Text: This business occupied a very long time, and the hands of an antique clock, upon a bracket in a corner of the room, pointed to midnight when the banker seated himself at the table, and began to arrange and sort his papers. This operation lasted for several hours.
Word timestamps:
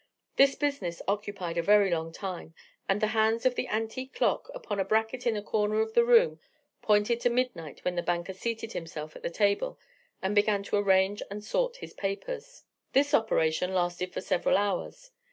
This 0.35 0.55
business 0.55 1.03
occupied 1.07 1.59
a 1.59 1.61
very 1.61 1.91
long 1.91 2.11
time, 2.11 2.55
and 2.89 2.99
the 2.99 3.05
hands 3.13 3.45
of 3.45 3.55
an 3.59 3.67
antique 3.67 4.15
clock, 4.15 4.49
upon 4.55 4.79
a 4.79 4.83
bracket 4.83 5.27
in 5.27 5.37
a 5.37 5.43
corner 5.43 5.79
of 5.79 5.93
the 5.93 6.03
room, 6.03 6.39
pointed 6.81 7.19
to 7.19 7.29
midnight 7.29 7.85
when 7.85 7.93
the 7.93 8.01
banker 8.01 8.33
seated 8.33 8.73
himself 8.73 9.15
at 9.15 9.21
the 9.21 9.29
table, 9.29 9.77
and 10.19 10.33
began 10.33 10.63
to 10.63 10.75
arrange 10.77 11.21
and 11.29 11.43
sort 11.43 11.75
his 11.77 11.93
papers. 11.93 12.63
This 12.93 13.13
operation 13.13 13.75
lasted 13.75 14.11
for 14.11 14.21
several 14.21 14.57
hours. 14.57 15.11